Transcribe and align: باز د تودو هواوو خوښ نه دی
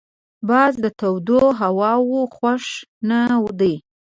باز 0.49 0.73
د 0.83 0.85
تودو 0.99 1.41
هواوو 1.61 2.21
خوښ 2.35 2.65
نه 3.09 3.19
دی 3.59 3.75